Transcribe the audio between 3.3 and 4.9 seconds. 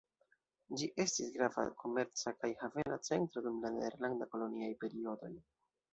dum la nederlanda koloniaj